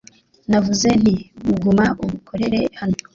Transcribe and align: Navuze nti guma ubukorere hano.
Navuze 0.49 0.87
nti 1.01 1.15
guma 1.63 1.85
ubukorere 2.03 2.59
hano. 2.79 2.97